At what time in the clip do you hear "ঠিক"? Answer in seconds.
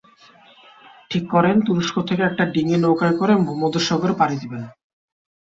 1.11-1.23